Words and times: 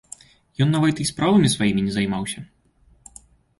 Ён 0.65 0.69
нават 0.75 0.95
і 1.03 1.05
справамі 1.09 1.53
сваімі 1.57 1.85
не 1.89 1.93
займаўся. 1.99 2.39